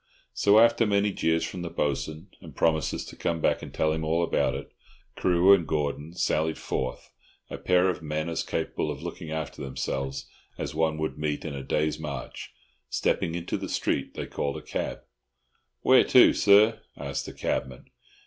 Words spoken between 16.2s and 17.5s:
sir?" asked the